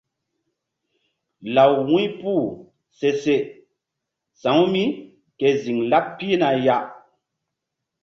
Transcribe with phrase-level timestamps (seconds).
[1.53, 2.45] Law wu̧y puh
[2.97, 3.35] se se
[4.41, 4.83] sa̧w mí
[5.39, 6.77] ke ziŋ laɓ pihna ya.